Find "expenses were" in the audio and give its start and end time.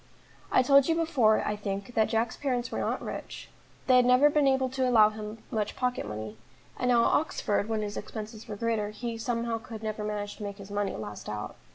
7.97-8.55